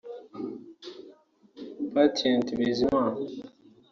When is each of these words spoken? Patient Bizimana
Patient 1.93 2.47
Bizimana 2.59 3.19